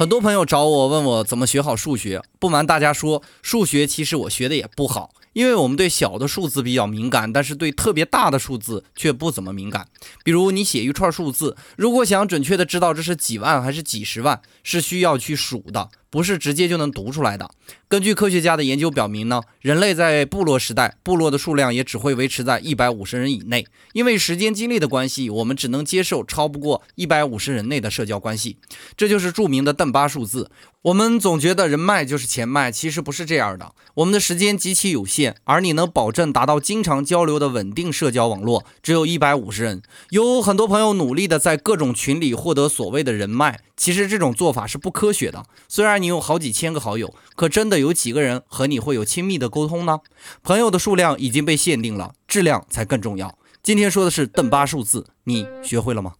[0.00, 9.88] 很多朋友找我问我怎么学好数学，不瞒大家说，数学其实我学的也不好，因为我们对小的数字比较敏感，但是对特别大的数字却不怎么敏感。
[10.24, 15.90] 比如你写一串数字，如果想准确的知道这是几万还是几十万，是需要去数的。
[16.10, 17.50] 不是直接就能读出来的。
[17.88, 23.66] 根据科学家的研究表明呢，人类在部落时代，部落的数量也只会维持在一百五十人以内。
[23.92, 28.58] 因为时间精力的关系，我们只能接受超不过一百五十人内的社交关系。
[28.96, 30.50] 这就是著名的邓巴数字。
[30.82, 33.74] 我们总觉得人脉就是钱脉，其实不是这样的。
[33.96, 39.82] 我们的时间极其有限，而你能保证达到经常交流的稳定社交网络，只有一百五十人。
[40.08, 45.44] 有很多朋友努力的在各种群里获得所谓的人脉，其实这种做法是不科学的。
[45.68, 50.00] 虽然你有好几千个好友，可真的有几个人和你会有亲密的沟通呢？
[50.42, 53.38] 朋友的数量已经被限定了，质量才更重要。
[53.62, 56.14] 今天说的是邓巴数字，你学会了吗？